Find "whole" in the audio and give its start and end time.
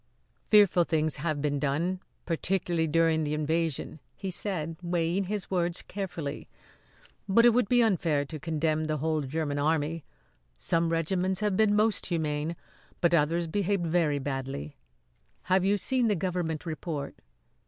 8.97-9.21